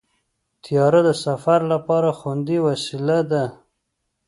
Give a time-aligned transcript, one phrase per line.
[0.63, 3.45] طیاره د سفر لپاره خوندي وسیله ده.